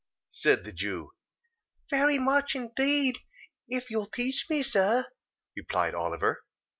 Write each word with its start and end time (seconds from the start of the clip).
said 0.31 0.63
the 0.65 0.73
Jew. 0.73 1.11
"Very 1.87 2.17
much, 2.17 2.55
indeed, 2.55 3.19
if 3.67 3.91
you'll 3.91 4.09
teach 4.09 4.49
me, 4.49 4.63
sir," 4.63 5.05
replied 5.55 5.93
Oliver. 5.93 6.43